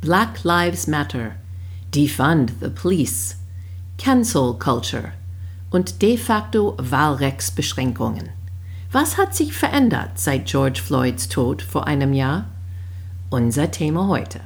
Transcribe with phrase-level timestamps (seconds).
[0.00, 1.36] Black Lives Matter,
[1.90, 3.36] Defund the Police,
[3.98, 5.12] Cancel Culture
[5.70, 8.30] und de facto Wahlrechtsbeschränkungen.
[8.90, 12.46] Was hat sich verändert seit George Floyds Tod vor einem Jahr?
[13.28, 14.40] Unser Thema heute.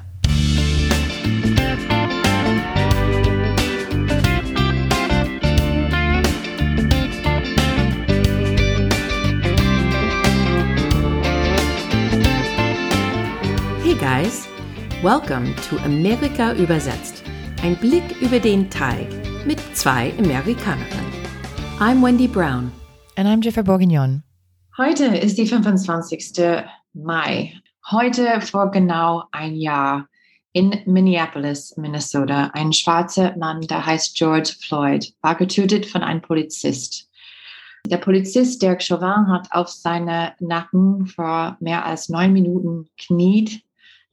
[15.04, 17.22] Welcome to Amerika übersetzt.
[17.62, 19.06] Ein Blick über den Teig
[19.44, 21.12] mit zwei Amerikanerinnen.
[21.78, 22.72] I'm Wendy Brown.
[23.16, 24.22] And I'm Jennifer Bourguignon.
[24.78, 26.64] Heute ist die 25.
[26.94, 27.52] Mai.
[27.90, 30.08] Heute vor genau ein Jahr
[30.54, 32.50] in Minneapolis, Minnesota.
[32.54, 37.10] Ein schwarzer Mann, der heißt George Floyd, war getötet von einem Polizist.
[37.88, 43.62] Der Polizist Derek Chauvin hat auf seine Nacken vor mehr als neun Minuten kniet.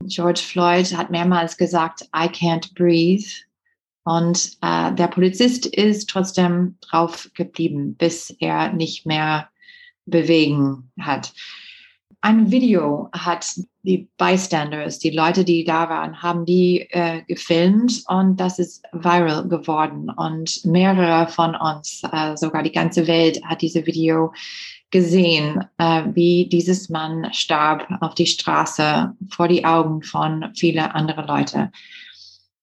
[0.07, 3.25] George Floyd hat mehrmals gesagt, I can't breathe.
[4.03, 9.49] Und äh, der Polizist ist trotzdem drauf geblieben, bis er nicht mehr
[10.05, 11.33] bewegen hat.
[12.21, 13.47] Ein Video hat
[13.83, 19.47] die Bystanders, die Leute, die da waren, haben die äh, gefilmt und das ist viral
[19.47, 20.09] geworden.
[20.09, 24.33] Und mehrere von uns, äh, sogar die ganze Welt, hat diese Video
[24.91, 31.25] gesehen, äh, wie dieses Mann starb auf die Straße vor die Augen von vielen anderen
[31.25, 31.71] Leuten.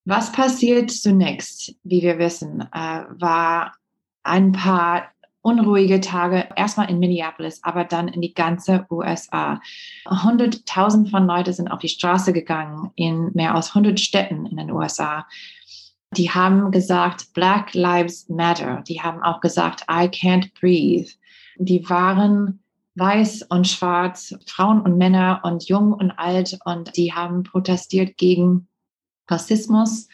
[0.05, 3.75] Was passiert zunächst, wie wir wissen, äh, war
[4.23, 5.09] ein paar
[5.41, 9.61] unruhige Tage, erstmal in Minneapolis, aber dann in die ganze USA.
[10.09, 14.71] Hunderttausend von Leuten sind auf die Straße gegangen in mehr als 100 Städten in den
[14.71, 15.27] USA.
[16.17, 18.83] Die haben gesagt, Black Lives Matter.
[18.89, 21.11] Die haben auch gesagt, I can't breathe.
[21.59, 22.61] Die waren
[22.95, 28.69] weiß und schwarz, Frauen und Männer und jung und alt und die haben protestiert gegen
[29.29, 30.09] Rassismus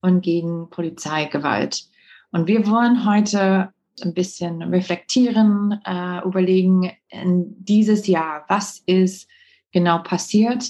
[0.00, 1.84] und gegen Polizeigewalt.
[2.30, 9.28] Und wir wollen heute ein bisschen reflektieren, äh, überlegen, in dieses Jahr, was ist
[9.70, 10.64] genau passiert,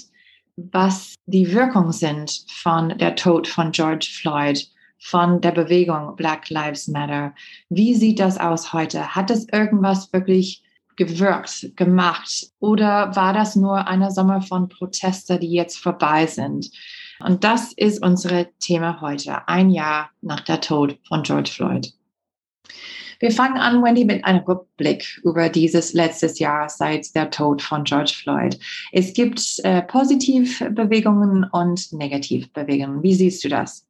[0.57, 4.67] was die Wirkungen sind von der Tod von George Floyd,
[5.03, 7.33] von der Bewegung Black Lives Matter.
[7.69, 9.15] Wie sieht das aus heute?
[9.15, 10.63] Hat es irgendwas wirklich
[10.95, 12.47] gewirkt, gemacht?
[12.59, 16.71] Oder war das nur eine Sommer von Proteste, die jetzt vorbei sind?
[17.19, 21.93] Und das ist unser Thema heute, ein Jahr nach der Tod von George Floyd.
[23.19, 27.83] Wir fangen an, Wendy, mit einem Rückblick über dieses letztes Jahr seit der Tod von
[27.83, 28.59] George Floyd.
[28.91, 33.03] Es gibt äh, Positivbewegungen und Negativbewegungen.
[33.03, 33.85] Wie siehst du das?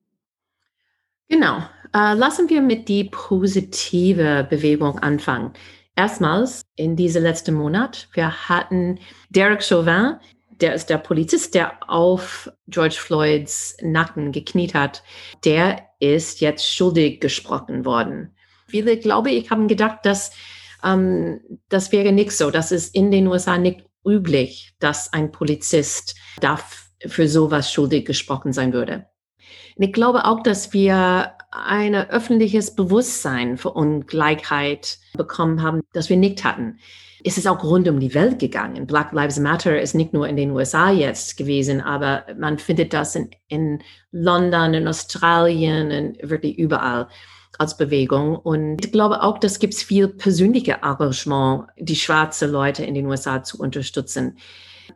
[1.33, 1.63] Genau.
[1.95, 5.53] Äh, lassen wir mit die positive Bewegung anfangen.
[5.95, 8.99] Erstmals in diesem letzten Monat, wir hatten
[9.31, 10.17] Derek Chauvin,
[10.61, 15.01] der ist der Polizist, der auf George Floyds Nacken gekniet hat,
[15.43, 18.35] der ist jetzt schuldig gesprochen worden.
[18.67, 20.33] Viele, glaube ich, haben gedacht, dass
[20.83, 22.51] ähm, das wäre nicht so.
[22.51, 28.53] Das ist in den USA nicht üblich, dass ein Polizist darf für sowas schuldig gesprochen
[28.53, 29.07] sein würde.
[29.77, 36.17] Und ich glaube auch, dass wir ein öffentliches Bewusstsein für Ungleichheit bekommen haben, das wir
[36.17, 36.79] nicht hatten
[37.23, 38.85] ist es auch rund um die Welt gegangen.
[38.85, 43.15] Black Lives Matter ist nicht nur in den USA jetzt gewesen, aber man findet das
[43.15, 47.07] in, in London, in Australien, in wirklich überall
[47.57, 48.35] als Bewegung.
[48.35, 53.05] Und ich glaube auch, dass gibt es viel persönliche Engagement, die schwarze Leute in den
[53.05, 54.37] USA zu unterstützen.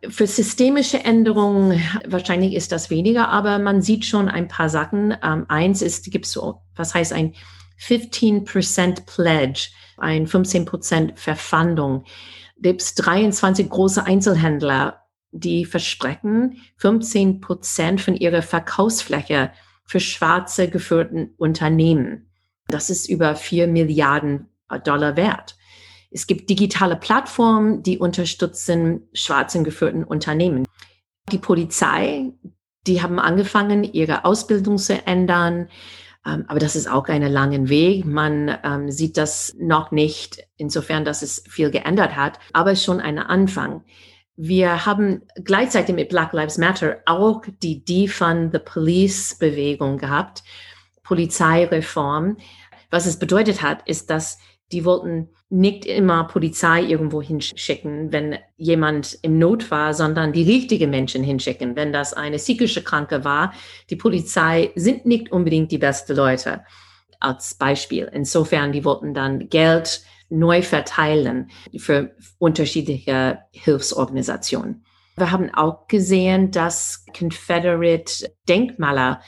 [0.09, 5.15] Für systemische Änderungen wahrscheinlich ist das weniger, aber man sieht schon ein paar Sachen.
[5.23, 7.33] Ähm, eins ist, gibt so, was heißt ein
[7.79, 12.05] 15% Pledge ein 15 Prozent Verfandung.
[12.57, 19.51] Gibt es 23 große Einzelhändler, die versprechen, 15 Prozent von ihrer Verkaufsfläche
[19.85, 22.31] für schwarze geführten Unternehmen.
[22.67, 24.49] Das ist über 4 Milliarden
[24.83, 25.56] Dollar wert.
[26.11, 30.65] Es gibt digitale Plattformen, die unterstützen schwarzen geführten Unternehmen.
[31.31, 32.31] Die Polizei,
[32.85, 35.67] die haben angefangen, ihre Ausbildung zu ändern.
[36.25, 38.05] Ähm, aber das ist auch einen langen Weg.
[38.05, 43.19] Man ähm, sieht das noch nicht, insofern, dass es viel geändert hat, aber schon ein
[43.19, 43.83] Anfang.
[44.35, 50.43] Wir haben gleichzeitig mit Black Lives Matter auch die Defund the Police Bewegung gehabt,
[51.03, 52.37] Polizeireform.
[52.91, 54.37] Was es bedeutet hat, ist, dass
[54.71, 60.89] die wollten nicht immer Polizei irgendwo hinschicken, wenn jemand im Not war, sondern die richtigen
[60.89, 61.75] Menschen hinschicken.
[61.75, 63.53] Wenn das eine psychische Kranke war,
[63.89, 66.65] die Polizei sind nicht unbedingt die besten Leute
[67.19, 68.09] als Beispiel.
[68.11, 74.83] Insofern, die wollten dann Geld neu verteilen für unterschiedliche Hilfsorganisationen.
[75.15, 79.21] Wir haben auch gesehen, dass Confederate Denkmaler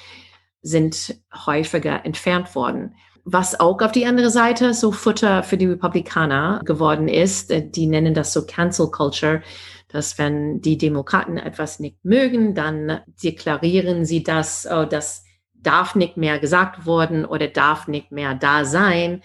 [0.62, 1.16] sind
[1.46, 2.96] häufiger entfernt worden.
[3.26, 7.88] Was auch auf die andere Seite so Futter für die Republikaner geworden ist, äh, die
[7.88, 9.42] nennen das so Cancel Culture,
[9.88, 15.24] dass wenn die Demokraten etwas nicht mögen, dann deklarieren sie das, oh, das
[15.54, 19.22] darf nicht mehr gesagt worden oder darf nicht mehr da sein.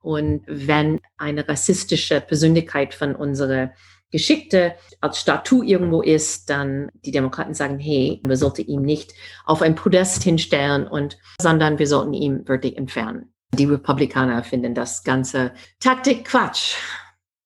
[0.00, 3.72] Und wenn eine rassistische Persönlichkeit von unserer
[4.10, 9.12] Geschichte als Statue irgendwo ist, dann die Demokraten sagen, hey, wir sollten ihn nicht
[9.44, 13.32] auf ein Podest hinstellen und, sondern wir sollten ihn wirklich entfernen.
[13.54, 16.76] Die Republikaner finden das ganze Taktik Quatsch.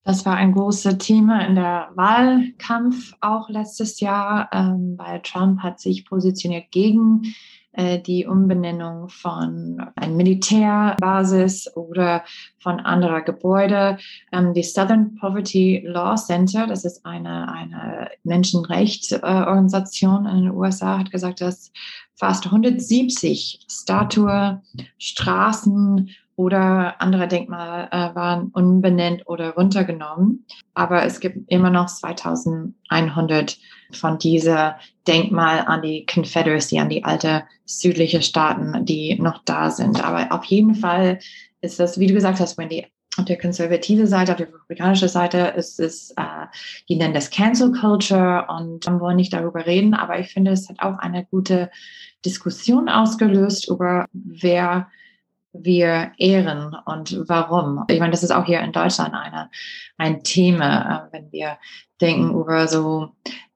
[0.02, 5.78] Das war ein großes Thema in der Wahlkampf auch letztes Jahr, ähm, weil Trump hat
[5.78, 7.34] sich positioniert gegen
[7.76, 12.24] die Umbenennung von einer Militärbasis oder
[12.58, 13.98] von anderer Gebäude.
[14.32, 21.10] Ähm, die Southern Poverty Law Center, das ist eine, eine Menschenrechtsorganisation in den USA, hat
[21.10, 21.72] gesagt, dass
[22.16, 24.60] fast 170 Statuen,
[24.98, 30.44] Straßen oder andere Denkmale äh, waren unbenannt oder runtergenommen.
[30.74, 33.58] Aber es gibt immer noch 2100
[33.92, 40.04] von dieser Denkmal an die Confederacy, an die alte südliche Staaten, die noch da sind.
[40.04, 41.18] Aber auf jeden Fall
[41.60, 45.54] ist das, wie du gesagt hast, Wendy, auf der konservative Seite, auf der republikanischen Seite
[45.56, 46.46] ist es, äh,
[46.88, 50.80] die nennen das Cancel Culture und wollen nicht darüber reden, aber ich finde, es hat
[50.80, 51.70] auch eine gute
[52.24, 54.88] Diskussion ausgelöst über wer
[55.52, 57.84] wir ehren und warum.
[57.88, 59.50] Ich meine, das ist auch hier in Deutschland eine,
[59.98, 61.58] ein Thema, äh, wenn wir
[62.00, 63.10] denken über so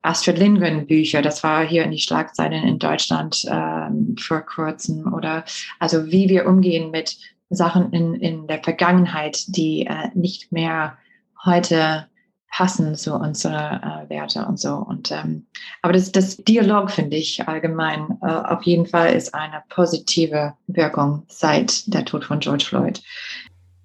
[0.04, 1.22] Astrid Lindgren Bücher.
[1.22, 5.12] Das war hier in die Schlagzeilen in Deutschland ähm, vor kurzem.
[5.12, 5.44] Oder
[5.78, 7.16] also wie wir umgehen mit
[7.50, 10.98] Sachen in, in der Vergangenheit, die äh, nicht mehr
[11.44, 12.06] heute
[12.50, 14.74] passen zu unsere äh, Werte und so.
[14.74, 15.46] Und ähm,
[15.82, 21.24] aber das, das Dialog finde ich allgemein äh, auf jeden Fall ist eine positive Wirkung
[21.28, 23.02] seit der Tod von George Floyd.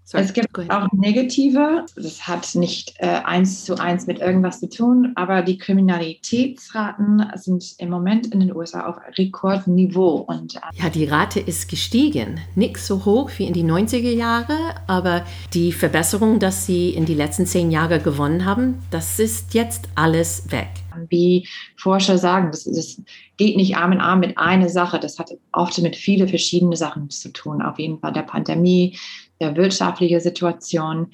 [0.09, 0.23] Sorry.
[0.23, 1.85] Es gibt auch negative.
[1.95, 7.75] Das hat nicht äh, eins zu eins mit irgendwas zu tun, aber die Kriminalitätsraten sind
[7.77, 10.25] im Moment in den USA auf Rekordniveau.
[10.27, 12.39] Und, äh ja, die Rate ist gestiegen.
[12.55, 14.57] Nicht so hoch wie in die 90er Jahre,
[14.87, 19.89] aber die Verbesserung, dass sie in die letzten zehn Jahre gewonnen haben, das ist jetzt
[19.93, 20.69] alles weg.
[21.09, 21.47] Wie
[21.77, 22.99] Forscher sagen, das, das
[23.37, 24.99] geht nicht Arm in Arm mit einer Sache.
[24.99, 27.61] Das hat oft mit vielen verschiedenen Sachen zu tun.
[27.61, 28.97] Auf jeden Fall der Pandemie,
[29.39, 31.07] der wirtschaftliche Situation.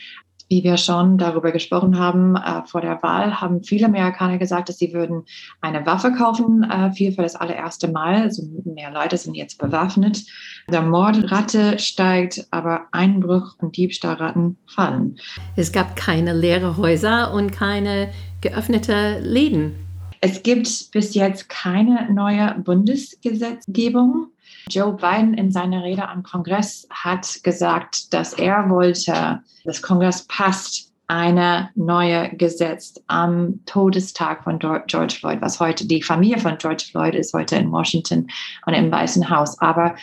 [0.48, 4.78] Wie wir schon darüber gesprochen haben, äh, vor der Wahl haben viele Amerikaner gesagt, dass
[4.78, 5.24] sie würden
[5.60, 8.22] eine Waffe kaufen, äh, viel für das allererste Mal.
[8.22, 10.24] Also mehr Leute sind jetzt bewaffnet.
[10.70, 15.18] Der Mordrate steigt, aber Einbruch und Diebstahlraten fallen.
[15.56, 18.12] Es gab keine leere Häuser und keine
[18.42, 19.74] geöffnete Läden.
[20.22, 24.28] Es gibt bis jetzt keine neue Bundesgesetzgebung
[24.70, 30.92] Joe Biden in seiner Rede am Kongress hat gesagt, dass er wollte, das Kongress passt
[31.08, 37.14] eine neue Gesetz am Todestag von George Floyd, was heute die Familie von George Floyd
[37.14, 38.28] ist, heute in Washington
[38.66, 39.60] und im Weißen Haus.
[39.60, 39.96] Aber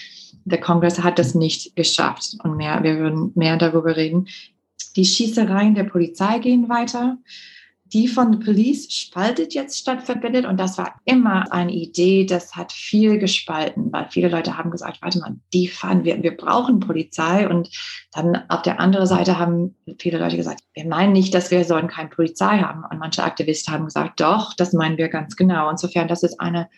[0.44, 2.36] der Kongress hat das nicht geschafft.
[2.44, 4.28] Und mehr, wir würden mehr darüber reden.
[4.94, 7.18] Die Schießereien der Polizei gehen weiter
[7.92, 10.46] die von Police spaltet jetzt statt verbindet.
[10.46, 15.02] Und das war immer eine Idee, das hat viel gespalten, weil viele Leute haben gesagt,
[15.02, 17.48] warte mal, die fahren, wir, wir brauchen Polizei.
[17.48, 17.68] Und
[18.12, 21.88] dann auf der anderen Seite haben viele Leute gesagt, wir meinen nicht, dass wir sollen
[21.88, 22.84] keine Polizei haben.
[22.90, 25.68] Und manche Aktivisten haben gesagt, doch, das meinen wir ganz genau.
[25.68, 26.68] Insofern, das ist eine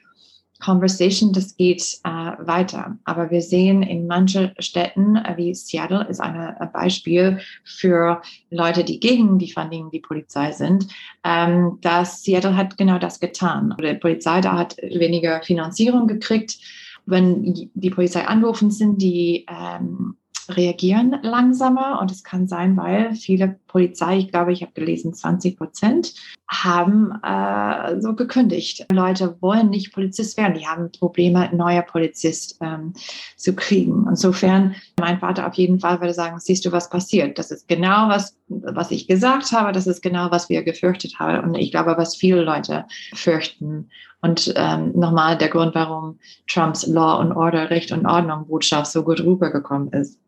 [0.61, 2.99] Conversation, das geht äh, weiter.
[3.05, 8.85] Aber wir sehen in manchen Städten äh, wie Seattle ist ein äh, Beispiel für Leute,
[8.85, 10.89] die gegen die Funding, die Polizei sind,
[11.25, 13.75] ähm, dass Seattle hat genau das getan.
[13.81, 16.59] Die Polizei da hat weniger Finanzierung gekriegt.
[17.07, 20.17] Wenn die Polizei anrufen, sind die ähm,
[20.49, 25.57] reagieren langsamer und es kann sein, weil viele Polizei, ich glaube, ich habe gelesen, 20
[25.57, 26.15] Prozent
[26.49, 28.87] haben äh, so gekündigt.
[28.93, 32.93] Leute wollen nicht Polizist werden, die haben Probleme, neuer Polizist ähm,
[33.37, 34.07] zu kriegen.
[34.09, 37.39] Insofern, mein Vater auf jeden Fall würde sagen, siehst du, was passiert?
[37.39, 41.49] Das ist genau was, was ich gesagt habe, das ist genau, was wir gefürchtet haben
[41.49, 42.85] und ich glaube, was viele Leute
[43.15, 43.89] fürchten.
[44.21, 49.03] Und ähm, nochmal der Grund, warum Trumps Law und Order, Recht und Ordnung Botschaft so
[49.03, 50.19] gut rübergekommen ist.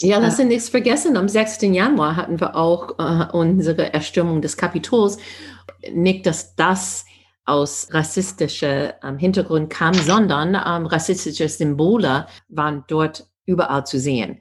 [0.00, 1.16] Ja, lass uns nichts vergessen.
[1.16, 1.62] Am 6.
[1.62, 5.18] Januar hatten wir auch äh, unsere Erstürmung des Kapitols.
[5.92, 7.04] Nicht, dass das
[7.44, 14.40] aus rassistischer ähm, Hintergrund kam, sondern ähm, rassistische Symbole waren dort überall zu sehen.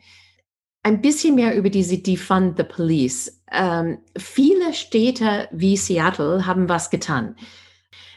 [0.82, 3.42] Ein bisschen mehr über diese Defund the Police.
[3.52, 7.36] Ähm, viele Städte wie Seattle haben was getan.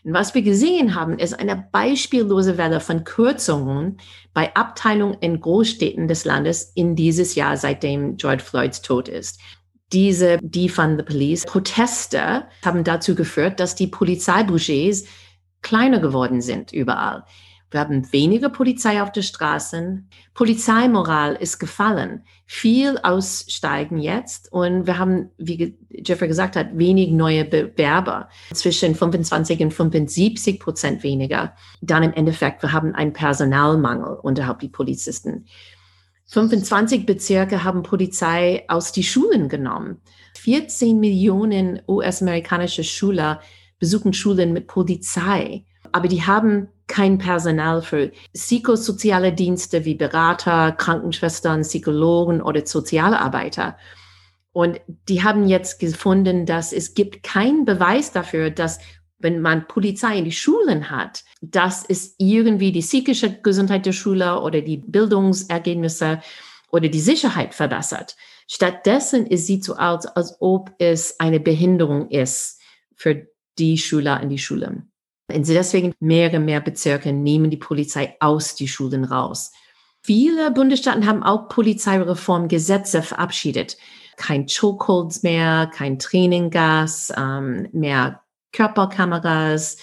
[0.09, 3.97] Was wir gesehen haben, ist eine beispiellose Welle von Kürzungen
[4.33, 9.41] bei Abteilungen in Großstädten des Landes in dieses Jahr, seitdem George Floyds Tod ist.
[9.93, 15.07] Diese Defund the Police Proteste haben dazu geführt, dass die Polizeibudgets
[15.63, 17.25] kleiner geworden sind überall.
[17.71, 20.09] Wir haben weniger Polizei auf den Straßen.
[20.35, 22.25] Polizeimoral ist gefallen.
[22.47, 24.53] Viel aussteigen jetzt.
[24.53, 28.29] Und wir haben, wie Jeffrey gesagt hat, wenig neue Bewerber.
[28.53, 31.55] Zwischen 25 und 75 Prozent weniger.
[31.81, 35.47] Dann im Endeffekt, wir haben einen Personalmangel unterhalb die Polizisten.
[36.29, 40.01] 25 Bezirke haben Polizei aus die Schulen genommen.
[40.35, 43.41] 14 Millionen US-amerikanische Schüler
[43.79, 45.65] besuchen Schulen mit Polizei.
[45.97, 53.79] Aber die haben kein Personal für psychosoziale Dienste wie Berater, Krankenschwestern, Psychologen oder Sozialarbeiter.
[54.53, 58.79] Und die haben jetzt gefunden, dass es gibt keinen Beweis dafür, dass
[59.19, 64.45] wenn man Polizei in die Schulen hat, dass es irgendwie die psychische Gesundheit der Schüler
[64.45, 66.21] oder die Bildungsergebnisse
[66.71, 68.17] oder die Sicherheit verbessert.
[68.49, 72.61] Stattdessen es sieht so aus, als ob es eine Behinderung ist
[72.95, 74.93] für die Schüler in die Schulen.
[75.33, 79.53] Und deswegen mehrere mehr Bezirke nehmen die Polizei aus die Schulen raus.
[80.03, 83.77] Viele Bundesstaaten haben auch Polizeireformgesetze verabschiedet.
[84.17, 89.79] Kein Chokeholds mehr, kein Traininggas, ähm, mehr Körperkameras,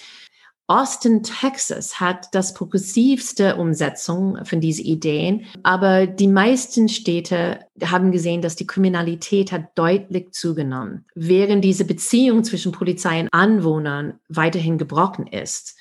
[0.66, 8.40] Austin, Texas hat das progressivste Umsetzung von diesen Ideen, aber die meisten Städte haben gesehen,
[8.40, 15.26] dass die Kriminalität hat deutlich zugenommen, während diese Beziehung zwischen Polizei und Anwohnern weiterhin gebrochen
[15.26, 15.76] ist.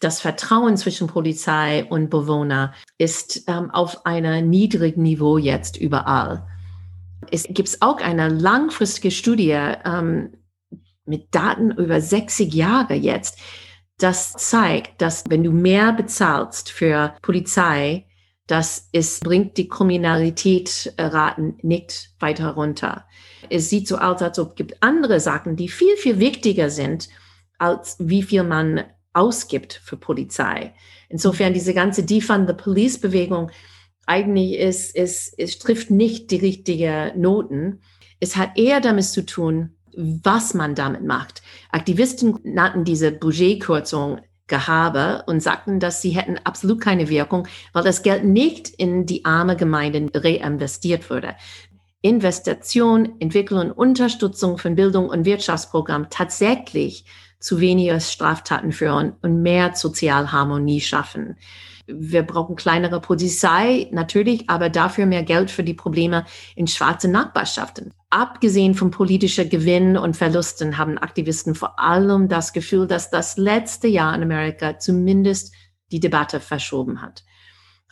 [0.00, 6.46] Das Vertrauen zwischen Polizei und Bewohner ist ähm, auf einem niedrigen Niveau jetzt überall.
[7.32, 10.32] Es gibt auch eine langfristige Studie ähm,
[11.04, 13.38] mit Daten über 60 Jahre jetzt,
[13.98, 18.06] das zeigt, dass wenn du mehr bezahlst für Polizei,
[18.46, 23.04] das ist, bringt die Kriminalitätsraten nicht weiter runter.
[23.50, 27.08] Es sieht so aus, als ob es gibt andere Sachen, die viel, viel wichtiger sind,
[27.58, 30.72] als wie viel man ausgibt für Polizei.
[31.08, 33.50] Insofern diese ganze Defund the Police Bewegung
[34.06, 37.82] eigentlich ist, ist, es trifft nicht die richtige Noten.
[38.20, 41.42] Es hat eher damit zu tun, was man damit macht.
[41.72, 48.02] Aktivisten nannten diese Budgetkürzung Gehabe und sagten, dass sie hätten absolut keine Wirkung, weil das
[48.02, 51.34] Geld nicht in die arme Gemeinden reinvestiert würde.
[52.00, 57.04] Investition, Entwicklung und Unterstützung von Bildung und Wirtschaftsprogramm tatsächlich
[57.40, 61.36] zu weniger Straftaten führen und mehr Sozialharmonie schaffen
[61.88, 67.92] wir brauchen kleinere Polizei, natürlich, aber dafür mehr Geld für die Probleme in schwarzen Nachbarschaften.
[68.10, 73.88] Abgesehen von politischer Gewinn und Verlusten haben Aktivisten vor allem das Gefühl, dass das letzte
[73.88, 75.54] Jahr in Amerika zumindest
[75.90, 77.24] die Debatte verschoben hat.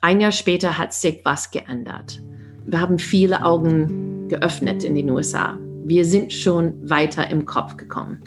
[0.03, 2.23] Ein Jahr später hat sich was geändert.
[2.67, 5.59] Wir haben viele Augen geöffnet in den USA.
[5.85, 8.23] Wir sind schon weiter im Kopf gekommen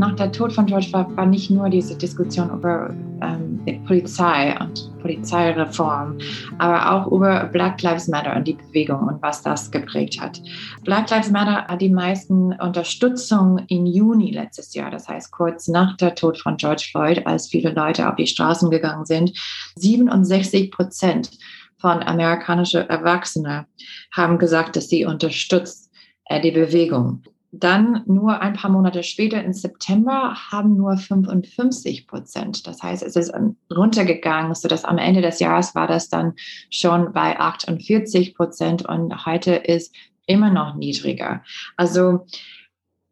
[0.00, 2.88] nach der Tod von George Floyd war nicht nur diese Diskussion über
[3.20, 6.16] ähm, die Polizei und Polizeireform,
[6.58, 10.40] aber auch über Black Lives Matter und die Bewegung und was das geprägt hat.
[10.84, 15.98] Black Lives Matter hat die meisten Unterstützung im Juni letztes Jahr, das heißt kurz nach
[15.98, 19.38] der Tod von George Floyd, als viele Leute auf die Straßen gegangen sind.
[19.76, 21.30] 67 Prozent
[21.76, 23.66] von amerikanischen Erwachsenen
[24.12, 25.90] haben gesagt, dass sie unterstützt
[26.24, 27.22] äh, die Bewegung.
[27.52, 32.66] Dann nur ein paar Monate später, im September, haben nur 55 Prozent.
[32.66, 33.32] Das heißt, es ist
[33.74, 36.34] runtergegangen, sodass am Ende des Jahres war das dann
[36.70, 39.94] schon bei 48 Prozent und heute ist
[40.26, 41.42] immer noch niedriger.
[41.76, 42.26] Also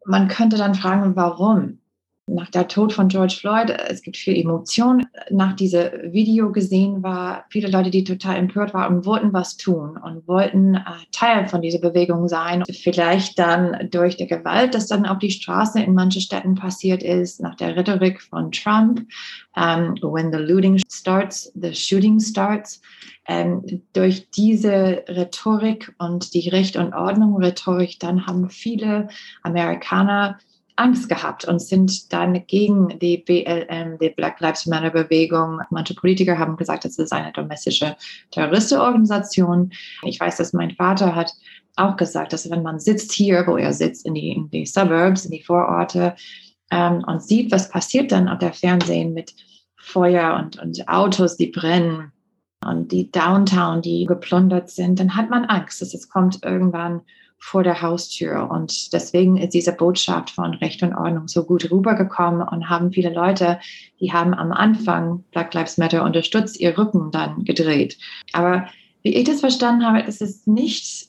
[0.05, 1.79] man könnte dann fragen, warum?
[2.29, 5.05] Nach der Tod von George Floyd, es gibt viel Emotion.
[5.31, 9.97] Nach diesem Video gesehen war, viele Leute, die total empört waren und wollten was tun
[9.97, 10.81] und wollten äh,
[11.11, 12.63] Teil von dieser Bewegung sein.
[12.71, 17.41] Vielleicht dann durch die Gewalt, das dann auf die Straße in manchen Städten passiert ist,
[17.41, 19.05] nach der Rhetorik von Trump,
[19.55, 22.81] um, when the looting starts, the shooting starts.
[23.27, 29.07] Um, durch diese Rhetorik und die Recht und Ordnung Rhetorik, dann haben viele
[29.43, 30.39] Amerikaner
[30.79, 35.59] Angst gehabt und sind dann gegen die BLM, die Black Lives Matter Bewegung.
[35.69, 37.95] Manche Politiker haben gesagt, das ist eine domestische
[38.31, 39.71] Terroristenorganisation.
[40.03, 41.33] Ich weiß, dass mein Vater hat
[41.75, 45.25] auch gesagt, dass wenn man sitzt hier, wo er sitzt, in die, in die Suburbs,
[45.25, 46.15] in die Vororte
[46.71, 49.33] ähm, und sieht, was passiert dann auf der Fernsehen mit
[49.75, 52.11] Feuer und, und Autos, die brennen
[52.65, 57.01] und die Downtown, die geplündert sind, dann hat man Angst, dass es kommt irgendwann
[57.39, 58.49] vor der Haustür.
[58.51, 63.13] Und deswegen ist diese Botschaft von Recht und Ordnung so gut rübergekommen und haben viele
[63.13, 63.59] Leute,
[63.99, 67.97] die haben am Anfang Black Lives Matter unterstützt, ihr Rücken dann gedreht.
[68.33, 68.67] Aber
[69.01, 71.07] wie ich das verstanden habe, ist es nicht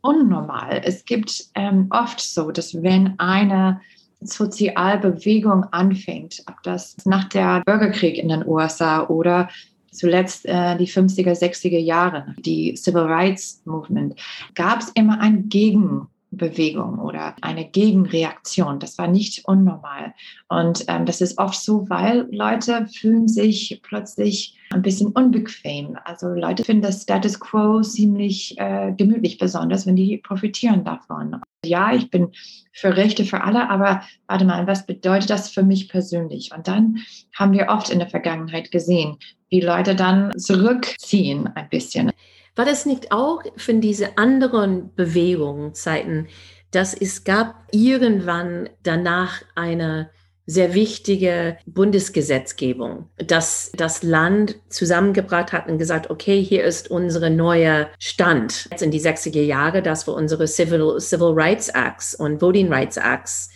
[0.00, 0.80] unnormal.
[0.84, 3.80] Es gibt ähm, oft so, dass wenn eine
[4.20, 9.48] Sozialbewegung anfängt, ob das nach der Bürgerkrieg in den USA oder
[9.92, 14.18] zuletzt äh, die 50er, 60er Jahre, die Civil Rights Movement,
[14.54, 18.80] gab es immer ein Gegen Bewegung oder eine Gegenreaktion.
[18.80, 20.14] Das war nicht unnormal.
[20.48, 25.96] Und ähm, das ist oft so, weil Leute fühlen sich plötzlich ein bisschen unbequem.
[26.04, 31.40] Also Leute finden das Status quo ziemlich äh, gemütlich, besonders wenn die profitieren davon.
[31.64, 32.32] Ja, ich bin
[32.72, 36.50] für Rechte für alle, aber warte mal, was bedeutet das für mich persönlich?
[36.56, 36.98] Und dann
[37.34, 42.10] haben wir oft in der Vergangenheit gesehen, wie Leute dann zurückziehen ein bisschen.
[42.56, 46.26] War das nicht auch von diese anderen Bewegungen Zeiten,
[46.72, 50.10] dass es gab irgendwann danach eine
[50.46, 57.88] sehr wichtige Bundesgesetzgebung, dass das Land zusammengebracht hat und gesagt, okay, hier ist unsere neue
[57.98, 58.68] Stand.
[58.70, 62.96] Jetzt in die 60er Jahre, das war unsere Civil, Civil Rights Acts und Voting Rights
[62.96, 63.50] Acts.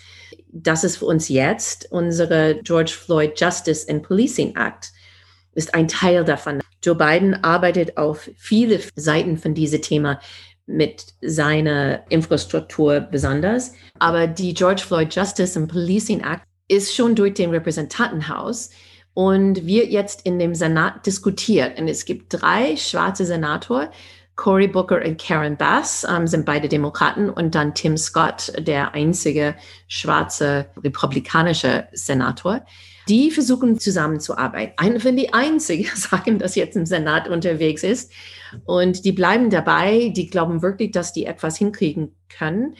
[0.53, 4.93] Das ist für uns jetzt unsere George Floyd Justice and Policing Act
[5.57, 6.61] ist ein Teil davon.
[6.85, 10.21] Joe Biden arbeitet auf viele Seiten von diesem Thema
[10.67, 13.73] mit seiner Infrastruktur besonders.
[13.99, 18.71] Aber die George Floyd Justice and Policing Act ist schon durch den Repräsentantenhaus
[19.15, 21.79] und wird jetzt in dem Senat diskutiert.
[21.81, 23.89] Und es gibt drei schwarze Senatoren,
[24.37, 29.57] Cory Booker und Karen Bass ähm, sind beide Demokraten und dann Tim Scott, der einzige
[29.89, 32.65] schwarze republikanische Senator.
[33.09, 34.75] Die versuchen zusammenzuarbeiten.
[34.77, 38.13] Eine von die einzigen sagen, dass jetzt im Senat unterwegs ist.
[38.67, 40.13] Und die bleiben dabei.
[40.15, 42.77] Die glauben wirklich, dass die etwas hinkriegen können.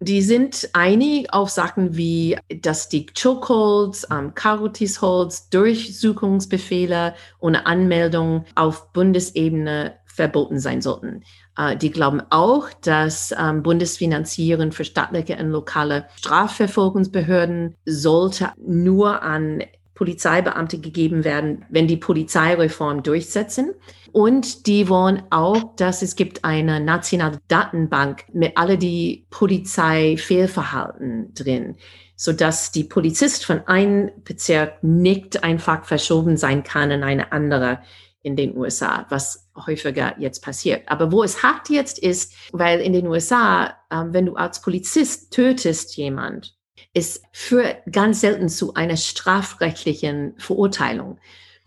[0.00, 8.92] Die sind einig auf Sachen wie, dass die Chokeholds, ähm, Karotisholds, Durchsuchungsbefehle ohne Anmeldung auf
[8.92, 11.24] Bundesebene verboten sein sollten.
[11.56, 19.64] Äh, die glauben auch, dass ähm, Bundesfinanzieren für staatliche und lokale Strafverfolgungsbehörden sollte nur an
[19.94, 23.74] Polizeibeamte gegeben werden, wenn die Polizeireform durchsetzen.
[24.12, 31.76] Und die wollen auch, dass es gibt eine nationale Datenbank mit alle die Polizeifehlverhalten drin,
[32.16, 37.80] so dass die Polizist von einem Bezirk nicht einfach verschoben sein kann in eine andere
[38.22, 40.82] in den USA, was häufiger jetzt passiert.
[40.86, 45.32] Aber wo es hakt jetzt ist, weil in den USA, äh, wenn du als Polizist
[45.32, 46.56] tötest jemand,
[46.94, 51.18] es führt ganz selten zu einer strafrechtlichen Verurteilung.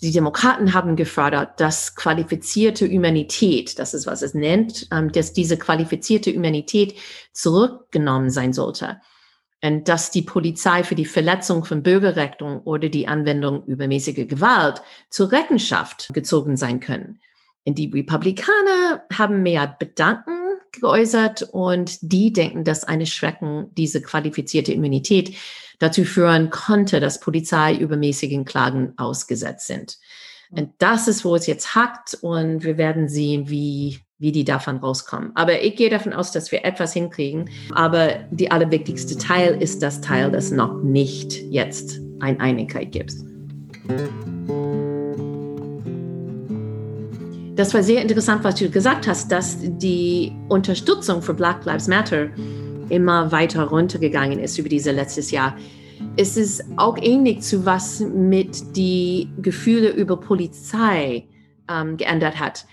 [0.01, 5.57] Die Demokraten haben gefordert, dass qualifizierte Humanität, das ist, was es nennt, ähm, dass diese
[5.57, 6.95] qualifizierte Humanität
[7.33, 8.99] zurückgenommen sein sollte
[9.63, 15.31] und dass die Polizei für die Verletzung von Bürgerrechten oder die Anwendung übermäßiger Gewalt zur
[15.31, 17.19] Rechenschaft gezogen sein können.
[17.63, 20.40] Und die Republikaner haben mehr Bedanken
[20.71, 25.35] geäußert und die denken, dass eine Schrecken diese qualifizierte Immunität
[25.79, 29.97] dazu führen konnte, dass Polizei übermäßigen Klagen ausgesetzt sind.
[30.51, 34.77] Und das ist, wo es jetzt hackt und wir werden sehen, wie wie die davon
[34.77, 35.31] rauskommen.
[35.33, 37.49] Aber ich gehe davon aus, dass wir etwas hinkriegen.
[37.73, 43.15] Aber die allerwichtigste Teil ist das Teil, das noch nicht jetzt eine Einigkeit gibt.
[47.55, 52.29] Das war sehr interessant, was du gesagt hast, dass die Unterstützung für Black Lives Matter
[52.89, 55.55] immer weiter runtergegangen ist über dieses letztes Jahr.
[56.17, 61.27] Es ist auch ähnlich zu was mit die Gefühle über Polizei
[61.69, 62.65] ähm, geändert hat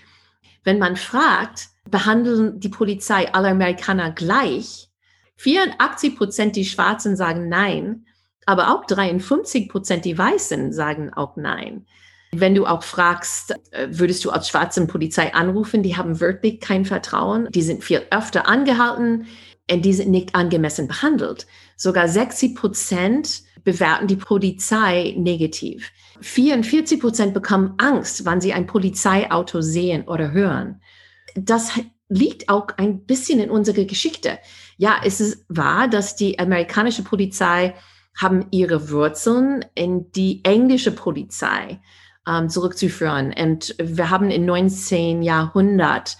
[0.63, 4.89] wenn man fragt, behandeln die Polizei alle Amerikaner gleich?
[5.37, 8.05] 84 Prozent die Schwarzen sagen nein,
[8.45, 11.85] aber auch 53 Prozent die Weißen sagen auch nein.
[12.31, 16.85] Wenn du auch fragst, äh, würdest du als schwarzen Polizei anrufen, die haben wirklich kein
[16.85, 19.27] Vertrauen, die sind viel öfter angehalten
[19.71, 21.47] und die sind nicht angemessen behandelt.
[21.75, 25.91] Sogar 60 Prozent bewerten die Polizei negativ.
[26.21, 30.81] 44 Prozent bekommen Angst, wann sie ein Polizeiauto sehen oder hören.
[31.35, 31.71] Das
[32.09, 34.39] liegt auch ein bisschen in unserer Geschichte.
[34.77, 37.75] Ja, es ist wahr, dass die amerikanische Polizei
[38.17, 41.79] haben ihre Wurzeln in die englische Polizei
[42.27, 43.33] ähm, zurückzuführen.
[43.37, 45.21] Und wir haben im 19.
[45.21, 46.17] Jahrhundert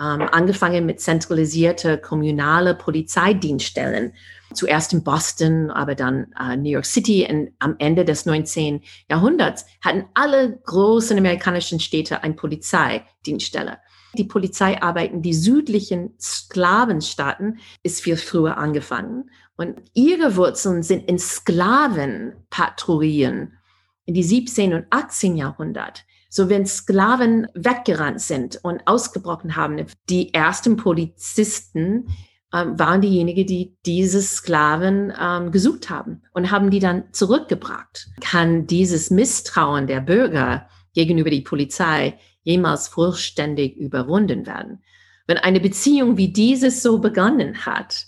[0.00, 4.14] ähm, angefangen mit zentralisierte kommunale Polizeidienststellen
[4.54, 7.26] zuerst in Boston, aber dann äh, New York City.
[7.28, 8.82] Und am Ende des 19.
[9.08, 13.78] Jahrhunderts hatten alle großen amerikanischen Städte eine Polizeidienststelle.
[14.18, 19.30] Die Polizeiarbeit in die südlichen Sklavenstaaten ist viel früher angefangen.
[19.56, 23.56] Und ihre Wurzeln sind in Sklavenpatrouillen
[24.04, 24.74] in die 17.
[24.74, 25.36] und 18.
[25.36, 26.04] Jahrhundert.
[26.28, 32.08] So wenn Sklaven weggerannt sind und ausgebrochen haben, die ersten Polizisten
[32.54, 38.08] ähm, waren diejenigen, die diese Sklaven ähm, gesucht haben und haben die dann zurückgebracht.
[38.20, 44.82] Kann dieses Misstrauen der Bürger gegenüber die Polizei jemals vollständig überwunden werden?
[45.26, 48.06] Wenn eine Beziehung wie dieses so begonnen hat,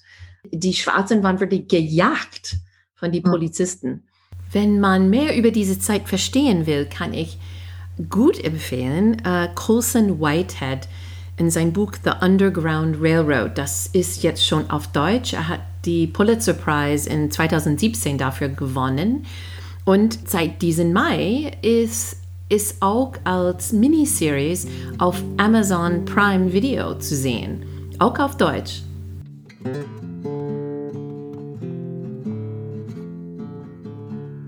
[0.50, 2.56] die Schwarzen waren wirklich gejagt
[2.94, 4.06] von den Polizisten.
[4.54, 7.38] Wenn man mehr über diese Zeit verstehen will, kann ich
[8.08, 10.88] gut empfehlen uh, Colson Whitehead
[11.36, 13.58] in sein Buch The Underground Railroad.
[13.58, 15.32] Das ist jetzt schon auf Deutsch.
[15.32, 19.26] Er hat die Pulitzer Prize in 2017 dafür gewonnen.
[19.84, 22.18] Und seit diesem Mai ist
[22.50, 27.64] ist auch als Miniseries auf Amazon Prime Video zu sehen,
[27.98, 28.82] auch auf Deutsch.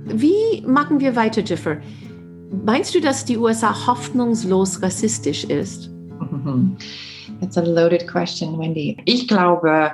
[0.06, 1.78] Wie machen wir weiter, Jiffer?
[2.64, 5.90] Meinst du, dass die USA hoffnungslos rassistisch ist?
[7.40, 8.96] That's a loaded question, Wendy.
[9.04, 9.92] Ich glaube,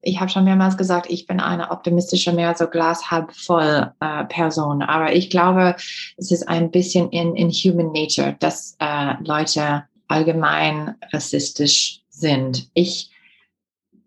[0.00, 4.24] ich habe schon mehrmals gesagt, ich bin eine optimistische, mehr so Glas halb voll äh,
[4.24, 4.82] Person.
[4.82, 5.74] Aber ich glaube,
[6.16, 12.68] es ist ein bisschen in, in Human Nature, dass äh, Leute allgemein rassistisch sind.
[12.74, 13.11] Ich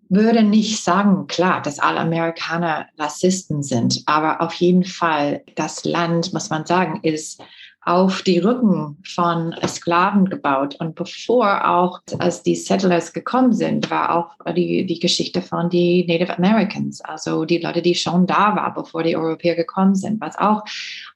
[0.10, 6.34] würde nicht sagen, klar, dass alle Amerikaner Rassisten sind, aber auf jeden Fall das Land,
[6.34, 7.41] muss man sagen, ist
[7.86, 10.76] auf die Rücken von Sklaven gebaut.
[10.80, 16.04] Und bevor auch, als die Settlers gekommen sind, war auch die, die Geschichte von die
[16.08, 20.36] Native Americans, also die Leute, die schon da waren, bevor die Europäer gekommen sind, was
[20.38, 20.63] auch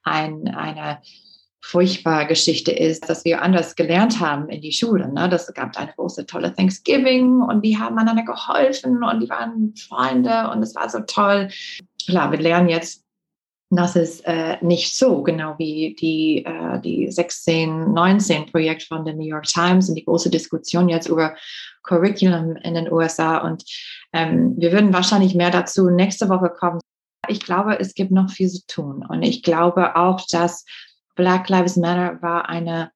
[0.04, 1.00] ein, eine
[1.62, 5.12] furchtbare Geschichte ist, dass wir anders gelernt haben in die Schule.
[5.12, 5.30] Ne?
[5.30, 10.50] Das gab eine große, tolle Thanksgiving und die haben einander geholfen und die waren Freunde
[10.52, 11.50] und es war so toll.
[12.06, 13.04] Klar, wir lernen jetzt
[13.72, 19.14] das ist äh, nicht so, genau wie die, äh, die 16, 19 Projekt von der
[19.14, 21.36] New York Times und die große Diskussion jetzt über
[21.84, 23.38] Curriculum in den USA.
[23.38, 23.64] Und
[24.12, 26.80] ähm, wir würden wahrscheinlich mehr dazu nächste Woche kommen.
[27.28, 29.06] Ich glaube, es gibt noch viel zu tun.
[29.08, 30.66] Und ich glaube auch, dass
[31.20, 32.92] Black Lives Matter war eine,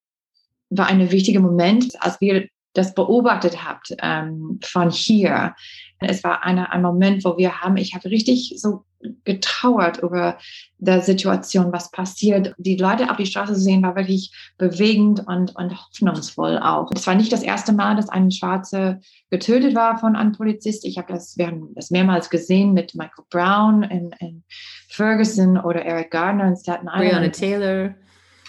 [0.69, 5.53] war eine wichtige Moment, als wir das beobachtet habt ähm, von hier.
[5.99, 8.85] Es war eine, ein Moment, wo wir haben, ich habe richtig so
[9.25, 10.37] getrauert über
[10.77, 12.55] der Situation, was passiert.
[12.57, 16.89] Die Leute auf die Straße zu sehen, war wirklich bewegend und, und hoffnungsvoll auch.
[16.95, 20.85] Es war nicht das erste Mal, dass ein Schwarze getötet war von einem Polizist.
[20.85, 24.43] Ich habe das, wir haben das mehrmals gesehen mit Michael Brown in, in
[24.87, 27.11] Ferguson oder Eric Gardner in Staten Island.
[27.11, 27.95] Breonna Taylor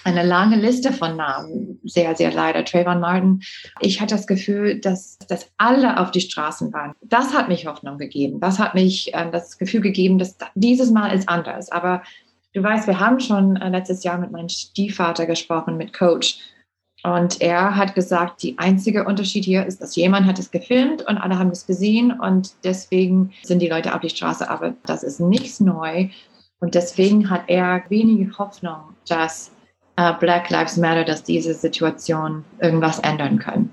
[0.05, 2.65] eine lange Liste von Namen, sehr, sehr leider.
[2.65, 3.43] Trayvon Martin.
[3.81, 6.93] Ich hatte das Gefühl, dass, dass alle auf die Straßen waren.
[7.03, 8.41] Das hat mich Hoffnung gegeben.
[8.41, 11.73] Das hat mich äh, das Gefühl gegeben, dass dieses Mal ist anders.
[11.73, 12.03] Aber
[12.53, 16.39] du weißt, wir haben schon äh, letztes Jahr mit meinem Stiefvater gesprochen, mit Coach.
[17.03, 21.19] Und er hat gesagt, die einzige Unterschied hier ist, dass jemand hat es gefilmt und
[21.19, 24.49] alle haben es gesehen und deswegen sind die Leute auf die Straße.
[24.49, 26.09] Aber das ist nichts neu.
[26.61, 29.51] Und deswegen hat er wenige Hoffnung, dass
[29.99, 33.71] uh, Black Lives Matter, dass diese Situation irgendwas ändern können.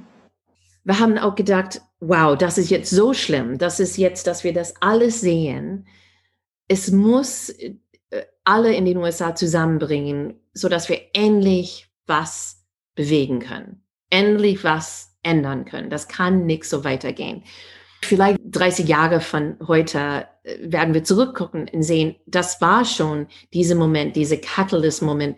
[0.83, 4.53] Wir haben auch gedacht, wow, das ist jetzt so schlimm, das ist jetzt, dass wir
[4.53, 5.85] das alles sehen.
[6.67, 7.75] Es muss äh,
[8.43, 15.89] alle in den USA zusammenbringen, sodass wir endlich was bewegen können, endlich was ändern können.
[15.89, 17.43] Das kann nicht so weitergehen.
[18.03, 23.75] Vielleicht 30 Jahre von heute äh, werden wir zurückgucken und sehen, das war schon dieser
[23.75, 25.37] Moment, dieser Catalyst-Moment,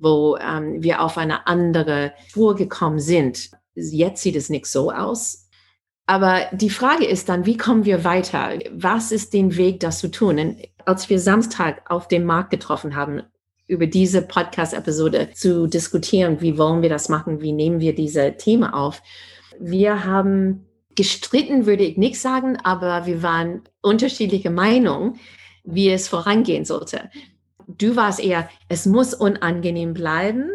[0.00, 3.50] wo ähm, wir auf eine andere Spur gekommen sind.
[3.74, 5.46] Jetzt sieht es nicht so aus.
[6.06, 8.58] Aber die Frage ist dann, wie kommen wir weiter?
[8.72, 10.38] Was ist den Weg, das zu tun?
[10.38, 13.22] Und als wir Samstag auf dem Markt getroffen haben,
[13.68, 18.64] über diese Podcast-Episode zu diskutieren, wie wollen wir das machen, wie nehmen wir diese Themen
[18.64, 19.00] auf,
[19.60, 25.20] wir haben gestritten, würde ich nicht sagen, aber wir waren unterschiedliche Meinungen,
[25.62, 27.08] wie es vorangehen sollte
[27.78, 30.48] du warst eher, es muss unangenehm bleiben?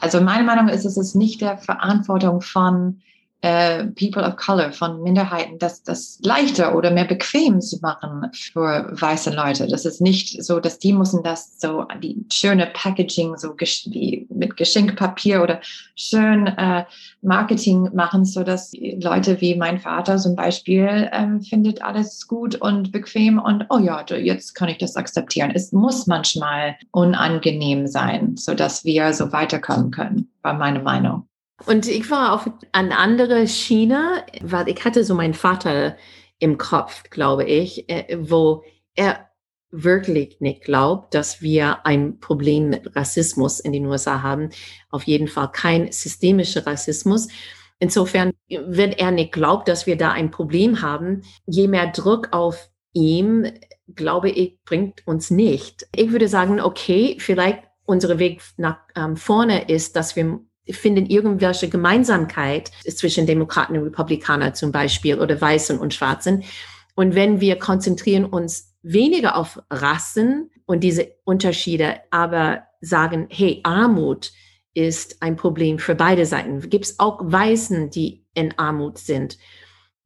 [0.00, 3.00] Also meine Meinung ist, es ist nicht der Verantwortung von
[3.40, 8.90] äh, People of Color, von Minderheiten, das, das leichter oder mehr bequem zu machen für
[8.90, 9.68] weiße Leute.
[9.68, 14.56] Das ist nicht so, dass die müssen das so, die schöne Packaging, so wie mit
[14.56, 15.60] Geschenkpapier oder
[15.94, 16.84] schön äh,
[17.22, 22.90] Marketing machen, so dass Leute wie mein Vater zum Beispiel ähm, findet alles gut und
[22.90, 25.52] bequem und oh ja, jetzt kann ich das akzeptieren.
[25.54, 31.28] Es muss manchmal unangenehm sein, so dass wir so weiterkommen können, war meine Meinung.
[31.66, 35.96] Und ich war auf eine andere Schiene, weil ich hatte so meinen Vater
[36.38, 38.62] im Kopf, glaube ich, äh, wo
[38.94, 39.28] er
[39.70, 44.50] wirklich nicht glaubt, dass wir ein Problem mit Rassismus in den USA haben.
[44.90, 47.28] Auf jeden Fall kein systemischer Rassismus.
[47.78, 52.70] Insofern, wenn er nicht glaubt, dass wir da ein Problem haben, je mehr Druck auf
[52.92, 53.46] ihm,
[53.94, 55.86] glaube ich, bringt uns nicht.
[55.94, 60.40] Ich würde sagen, okay, vielleicht unser Weg nach ähm, vorne ist, dass wir
[60.70, 66.44] finden irgendwelche Gemeinsamkeit zwischen Demokraten und Republikanern zum Beispiel oder Weißen und Schwarzen.
[66.94, 74.32] Und wenn wir konzentrieren uns weniger auf Rassen und diese Unterschiede, aber sagen, hey, Armut
[74.74, 76.68] ist ein Problem für beide Seiten.
[76.70, 79.38] Gibt es auch Weißen, die in Armut sind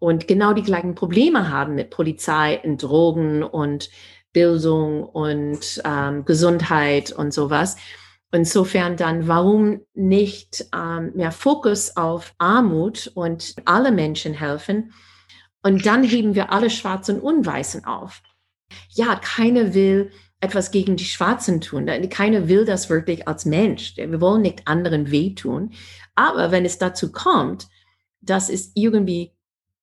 [0.02, 3.88] und genau die gleichen Probleme haben mit Polizei und Drogen und
[4.32, 7.76] Bildung und ähm, Gesundheit und sowas.
[8.32, 14.94] Insofern dann, warum nicht ähm, mehr Fokus auf Armut und alle Menschen helfen?
[15.62, 18.22] Und dann heben wir alle Schwarzen und Weißen auf.
[18.88, 21.86] Ja, keiner will etwas gegen die Schwarzen tun.
[22.08, 23.96] Keiner will das wirklich als Mensch.
[23.96, 25.72] Wir wollen nicht anderen wehtun.
[26.14, 27.68] Aber wenn es dazu kommt,
[28.20, 29.32] dass es irgendwie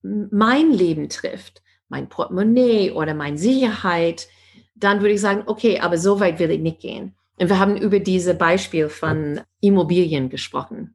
[0.02, 4.28] mein Leben trifft, mein Portemonnaie oder meine Sicherheit,
[4.74, 7.14] dann würde ich sagen, okay, aber so weit will ich nicht gehen.
[7.48, 10.94] Wir haben über diese Beispiel von Immobilien gesprochen.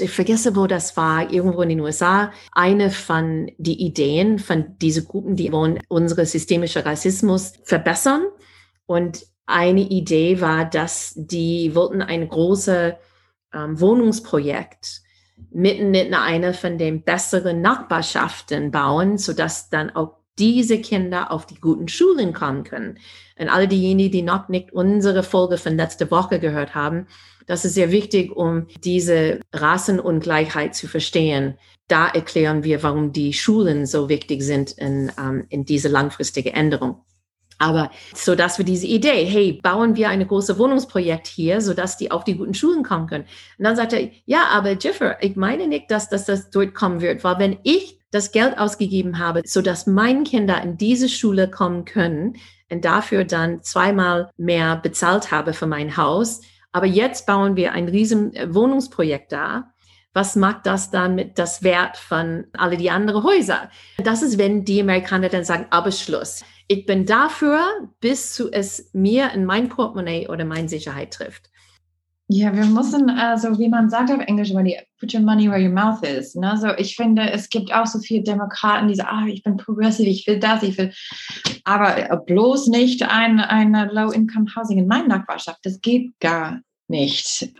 [0.00, 2.32] Ich vergesse, wo das war, irgendwo in den USA.
[2.52, 8.24] Eine von die Ideen von diesen Gruppen, die wollen unsere systemische Rassismus verbessern.
[8.86, 12.94] Und eine Idee war, dass die wollten ein großes
[13.52, 15.02] ähm, Wohnungsprojekt
[15.50, 21.60] mitten in einer von den besseren Nachbarschaften bauen, sodass dann auch diese Kinder auf die
[21.60, 22.98] guten Schulen kommen können.
[23.38, 27.06] Und alle diejenigen, die noch nicht unsere Folge von letzter Woche gehört haben,
[27.46, 31.58] das ist sehr wichtig, um diese Rassenungleichheit zu verstehen.
[31.88, 37.04] Da erklären wir, warum die Schulen so wichtig sind in, um, in diese langfristige Änderung.
[37.58, 41.96] Aber so dass wir diese Idee, hey, bauen wir eine große Wohnungsprojekt hier, so dass
[41.96, 43.24] die auf die guten Schulen kommen können.
[43.58, 47.00] Und dann sagt er, ja, aber Jiffer, ich meine nicht, dass, dass das dort kommen
[47.00, 51.50] wird, weil wenn ich das Geld ausgegeben habe, so dass meine Kinder in diese Schule
[51.50, 52.36] kommen können
[52.70, 56.42] und dafür dann zweimal mehr bezahlt habe für mein Haus.
[56.70, 59.72] Aber jetzt bauen wir ein riesen äh, Wohnungsprojekt da.
[60.14, 63.70] Was macht das dann mit das Wert von alle die anderen Häuser?
[63.96, 66.44] Das ist, wenn die Amerikaner dann sagen, aber Schluss.
[66.68, 67.64] Ich bin dafür,
[68.00, 71.50] bis zu es mir in mein Portemonnaie oder meine Sicherheit trifft.
[72.28, 74.52] Ja, wir müssen, also wie man sagt auf Englisch,
[75.02, 76.36] put your money where your mouth is.
[76.36, 76.56] Ne?
[76.56, 80.08] So, ich finde, es gibt auch so viele Demokraten, die sagen, ah, ich bin progressive,
[80.08, 80.92] ich will das, ich will,
[81.64, 85.58] aber bloß nicht ein, eine Low-Income-Housing in meiner Nachbarschaft.
[85.64, 87.52] Das geht gar nicht.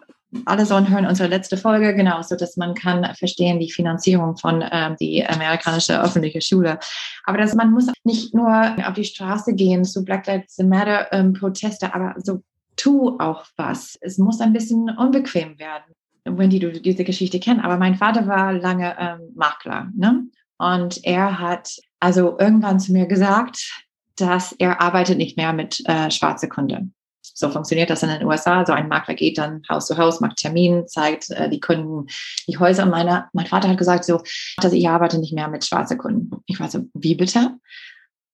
[0.47, 4.65] Alle sollen hören unsere letzte Folge, genau, so dass man kann verstehen die Finanzierung von
[4.71, 6.79] ähm, die amerikanische öffentliche Schule.
[7.25, 11.33] Aber dass man muss nicht nur auf die Straße gehen zu Black Lives Matter ähm,
[11.35, 12.41] Proteste, aber so
[12.77, 13.99] tu auch was.
[14.01, 15.93] Es muss ein bisschen unbequem werden.
[16.25, 20.25] Wendy, du diese Geschichte kennst, aber mein Vater war lange ähm, Makler, ne?
[20.59, 23.85] Und er hat also irgendwann zu mir gesagt,
[24.17, 26.95] dass er arbeitet nicht mehr mit äh, schwarze Kunden.
[27.35, 28.65] So funktioniert das in den USA.
[28.67, 32.07] So ein Makler geht dann Haus zu Haus, macht Termin, zeigt äh, die Kunden
[32.47, 32.85] die Häuser.
[32.85, 34.21] Und meine, mein Vater hat gesagt so,
[34.59, 36.31] dass ich arbeite nicht mehr mit schwarzen Kunden.
[36.47, 37.59] Ich war so, wie bitte?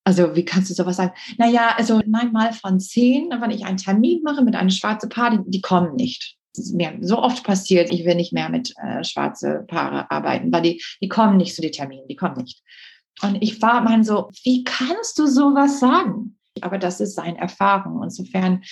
[0.04, 1.12] Also wie kannst du sowas sagen?
[1.36, 5.38] Naja, also neunmal von zehn, wenn ich einen Termin mache mit einem schwarzen Paar, die,
[5.46, 6.37] die kommen nicht.
[6.58, 10.62] Ist mir so oft passiert, ich will nicht mehr mit äh, schwarzen Paare arbeiten, weil
[10.62, 12.62] die, die kommen nicht zu den Terminen, die kommen nicht.
[13.22, 16.36] Und ich war mein so, wie kannst du sowas sagen?
[16.60, 18.02] Aber das ist seine Erfahrung.
[18.02, 18.62] Insofern,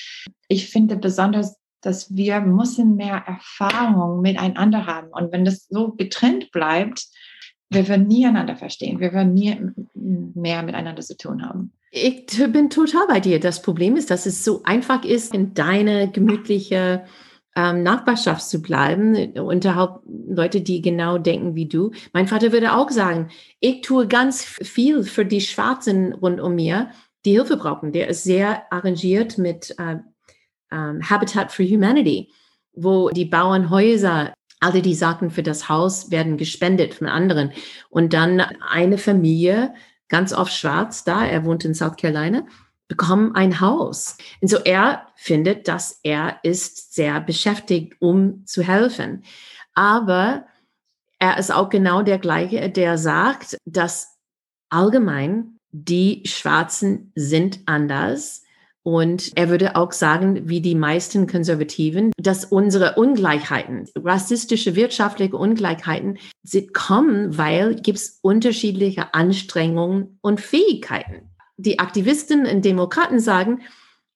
[0.49, 5.09] ich finde besonders, dass wir müssen mehr Erfahrung miteinander haben.
[5.09, 7.07] Und wenn das so getrennt bleibt,
[7.71, 9.01] wir werden nie einander verstehen.
[9.01, 9.59] Wir werden nie
[9.95, 11.73] mehr miteinander zu tun haben.
[11.91, 13.41] Ich bin total bei dir.
[13.41, 17.05] Das Problem ist, dass es so einfach ist, in deine gemütliche
[17.57, 21.91] ähm, Nachbarschaft zu bleiben, unter Leute, die genau denken wie du.
[22.13, 26.91] Mein Vater würde auch sagen, ich tue ganz viel für die Schwarzen rund um mir,
[27.25, 27.93] die Hilfe brauchen.
[27.93, 29.97] Der ist sehr arrangiert mit äh,
[30.71, 32.31] ähm, Habitat for Humanity,
[32.75, 37.53] wo die Bauernhäuser alle die Sachen für das Haus werden gespendet von anderen.
[37.89, 39.75] Und dann eine Familie,
[40.09, 42.47] ganz oft schwarz da, er wohnt in South Carolina,
[42.89, 44.17] bekommen ein Haus.
[44.41, 49.25] Und so er findet, dass er ist sehr beschäftigt, um zu helfen.
[49.75, 50.47] Aber
[51.19, 54.17] er ist auch genau der gleiche, der sagt, dass
[54.71, 58.43] allgemein die Schwarzen sind anders
[58.87, 66.19] Und er würde auch sagen, wie die meisten Konservativen, dass unsere Ungleichheiten, rassistische, wirtschaftliche Ungleichheiten,
[66.45, 71.26] sie kommen, weil gibt es unterschiedliche Anstrengungen und Fähigkeiten.
[71.57, 73.63] Die Aktivisten und Demokraten sagen,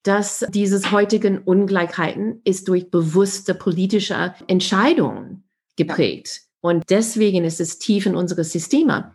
[0.02, 5.44] dass dieses heutigen Ungleichheiten ist durch bewusste politische Entscheidungen
[5.76, 6.42] geprägt.
[6.60, 9.14] Und deswegen ist es tief in unsere Systeme.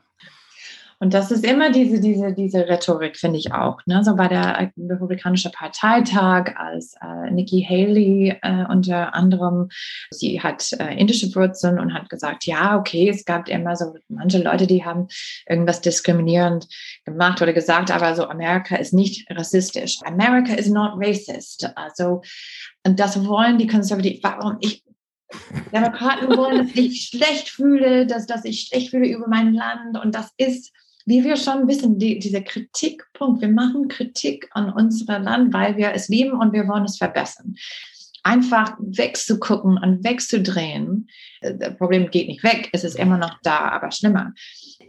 [0.99, 3.79] Und das ist immer diese, diese, diese Rhetorik, finde ich auch.
[3.85, 4.03] Ne?
[4.03, 9.67] So bei der Republikanische Parteitag, als äh, Nikki Haley äh, unter anderem,
[10.09, 14.41] sie hat äh, indische Wurzeln und hat gesagt, ja, okay, es gab immer so manche
[14.41, 15.07] Leute, die haben
[15.47, 16.67] irgendwas diskriminierend
[17.03, 19.99] gemacht oder gesagt, aber so Amerika ist nicht rassistisch.
[20.05, 21.69] America is not racist.
[21.75, 22.21] Also,
[22.85, 24.83] und das wollen die Konservativen, warum ich,
[25.73, 29.97] Demokraten wollen, dass ich schlecht fühle, dass, dass ich schlecht fühle über mein Land.
[29.97, 30.71] Und das ist
[31.05, 35.93] wie wir schon wissen, die, dieser Kritikpunkt, wir machen Kritik an unserem Land, weil wir
[35.93, 37.55] es lieben und wir wollen es verbessern.
[38.23, 41.07] Einfach wegzugucken und wegzudrehen,
[41.41, 44.33] äh, das Problem geht nicht weg, es ist immer noch da, aber schlimmer.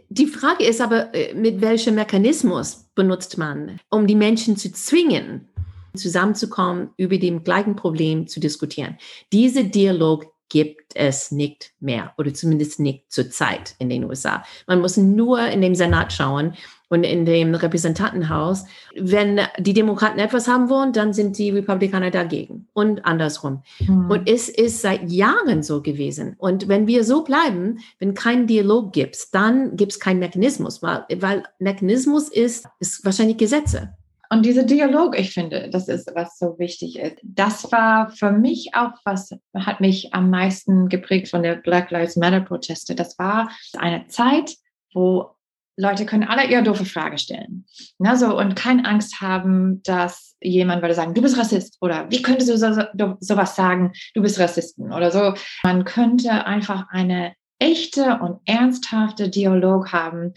[0.09, 5.47] Die Frage ist aber, äh, mit welchem Mechanismus benutzt man, um die Menschen zu zwingen,
[5.95, 8.97] zusammenzukommen, über dem gleichen Problem zu diskutieren.
[9.31, 14.43] Dieser Dialog gibt es nicht mehr oder zumindest nicht zurzeit in den USA.
[14.65, 16.53] Man muss nur in dem Senat schauen
[16.89, 18.65] und in dem Repräsentantenhaus.
[18.95, 23.63] Wenn die Demokraten etwas haben wollen, dann sind die Republikaner dagegen und andersrum.
[23.79, 24.09] Mhm.
[24.09, 26.35] Und es ist seit Jahren so gewesen.
[26.37, 31.05] Und wenn wir so bleiben, wenn kein Dialog gibt, dann gibt es keinen Mechanismus, weil,
[31.17, 33.93] weil Mechanismus ist, ist wahrscheinlich Gesetze.
[34.29, 37.17] Und dieser Dialog, ich finde, das ist, was so wichtig ist.
[37.23, 42.15] Das war für mich auch, was hat mich am meisten geprägt von der Black Lives
[42.15, 42.95] Matter Proteste.
[42.95, 44.55] Das war eine Zeit,
[44.93, 45.31] wo
[45.77, 47.65] Leute können alle ihre doofe Frage stellen.
[47.99, 52.21] Na, so, und keine Angst haben, dass jemand würde sagen, du bist Rassist oder wie
[52.21, 55.33] könntest du so, so, sowas sagen, du bist Rassisten oder so.
[55.63, 60.33] Man könnte einfach eine echte und ernsthafte Dialog haben.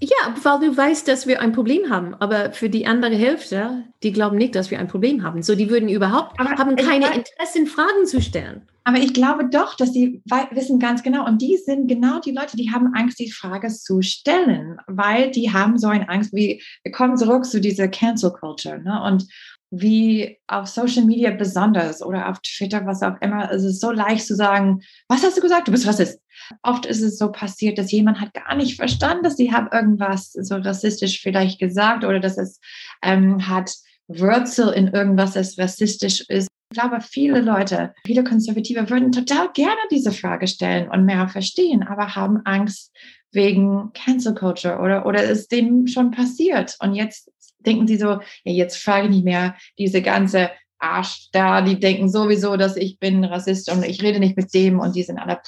[0.00, 2.14] Ja, weil du weißt, dass wir ein Problem haben.
[2.14, 5.42] Aber für die andere Hälfte, die glauben nicht, dass wir ein Problem haben.
[5.42, 8.62] So, die würden überhaupt aber haben keine weiß, Interesse, Fragen zu stellen.
[8.82, 11.26] Aber ich glaube doch, dass sie wissen ganz genau.
[11.26, 15.52] Und die sind genau die Leute, die haben Angst, die Frage zu stellen, weil die
[15.52, 18.80] haben so eine Angst, wie wir kommen zurück zu dieser Cancel Culture.
[18.80, 19.00] Ne?
[19.02, 19.28] Und
[19.70, 23.50] wie auf Social Media besonders oder auf Twitter, was auch immer.
[23.52, 25.68] Es ist so leicht zu sagen, was hast du gesagt?
[25.68, 26.20] Du bist Rassist.
[26.62, 30.32] Oft ist es so passiert, dass jemand hat gar nicht verstanden, dass sie haben irgendwas
[30.32, 32.60] so rassistisch vielleicht gesagt oder dass es
[33.02, 33.72] ähm, hat
[34.06, 36.48] Wurzel in irgendwas, das rassistisch ist.
[36.70, 41.82] Ich glaube, viele Leute, viele Konservative würden total gerne diese Frage stellen und mehr verstehen,
[41.82, 42.94] aber haben Angst
[43.32, 46.76] wegen Cancel Culture oder, oder ist dem schon passiert.
[46.80, 51.60] Und jetzt denken sie so, ja, jetzt frage ich nicht mehr diese ganze Arsch da,
[51.60, 55.02] die denken sowieso, dass ich bin Rassist und ich rede nicht mit dem und die
[55.02, 55.40] sind alle.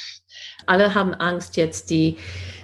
[0.66, 2.16] Alle haben Angst, jetzt die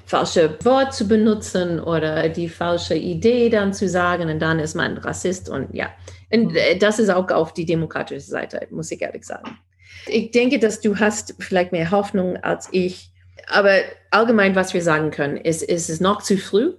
[0.04, 4.98] falsche Wort zu benutzen oder die falsche Idee dann zu sagen und dann ist man
[4.98, 5.90] Rassist und ja.
[6.32, 6.56] Und mhm.
[6.56, 9.58] äh, das ist auch auf die demokratische Seite, muss ich ehrlich sagen.
[10.06, 13.10] Ich denke, dass du hast vielleicht mehr Hoffnung als ich,
[13.48, 13.78] aber
[14.10, 16.74] allgemein, was wir sagen können, ist, ist es noch zu früh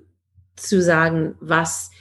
[0.55, 1.91] zu sagen, was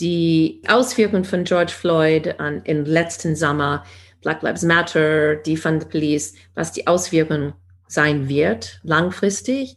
[0.00, 3.84] die Auswirkungen von George Floyd an, im letzten Sommer,
[4.20, 7.54] Black Lives Matter, Defund the Police, was die Auswirkungen
[7.86, 9.76] sein wird, langfristig.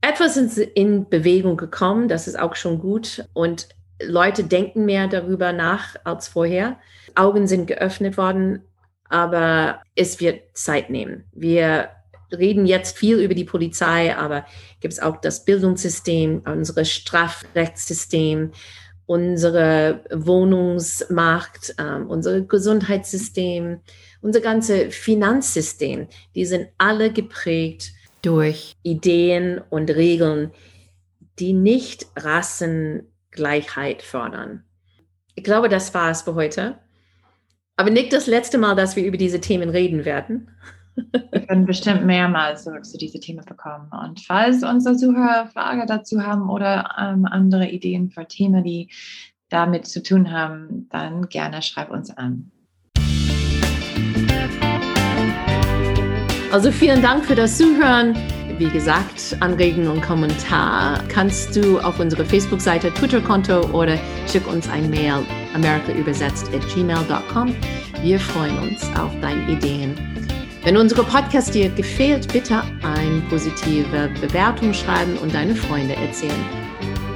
[0.00, 3.24] Etwas ist in Bewegung gekommen, das ist auch schon gut.
[3.32, 3.68] Und
[4.02, 6.78] Leute denken mehr darüber nach als vorher.
[7.14, 8.62] Augen sind geöffnet worden,
[9.08, 11.24] aber es wird Zeit nehmen.
[11.32, 11.90] Wir
[12.32, 14.46] reden jetzt viel über die Polizei, aber
[14.80, 18.52] gibt es auch das Bildungssystem, unser Strafrechtssystem,
[19.06, 23.80] unsere Wohnungsmarkt, ähm, unser Gesundheitssystem,
[24.20, 30.52] unser ganzes Finanzsystem, die sind alle geprägt durch Ideen und Regeln,
[31.38, 34.64] die nicht Rassengleichheit fördern.
[35.34, 36.78] Ich glaube, das war es für heute.
[37.76, 40.50] Aber nicht das letzte Mal, dass wir über diese Themen reden werden.
[40.94, 43.90] Wir werden bestimmt mehrmals zurück zu diese Themen bekommen.
[44.04, 48.88] Und falls unsere Zuhörer Fragen dazu haben oder ähm, andere Ideen für Themen, die
[49.48, 52.50] damit zu tun haben, dann gerne schreib uns an.
[56.52, 58.14] Also vielen Dank für das Zuhören.
[58.58, 63.98] Wie gesagt, Anregungen und Kommentar kannst du auf unsere Facebook-Seite, Twitter-Konto oder
[64.28, 67.54] schick uns ein Mail americaübersetzt at gmail.com.
[68.02, 69.96] Wir freuen uns auf deine Ideen
[70.64, 76.44] wenn unsere Podcast dir gefällt, bitte eine positive Bewertung schreiben und deine Freunde erzählen.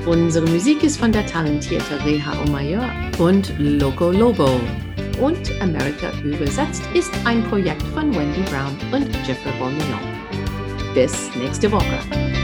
[0.04, 2.88] Unsere Musik ist von der talentierten Reha Omayor
[3.18, 4.60] und Loco Lobo.
[5.20, 10.00] Und America übersetzt ist ein Projekt von Wendy Brown und Jeffrey Bourguignon.
[10.94, 12.35] Bis nächste Woche.